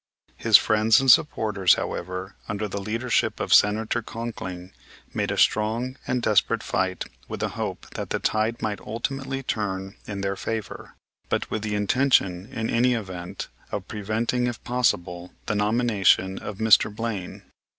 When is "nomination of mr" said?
15.53-16.91